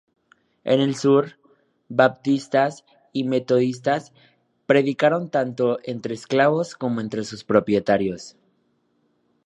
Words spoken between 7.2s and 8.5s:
sus propietarios.